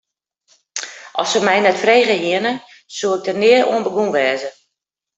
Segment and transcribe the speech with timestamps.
[1.21, 2.53] As se my net frege hiene,
[2.97, 4.49] soe ik der nea oan begûn wêze.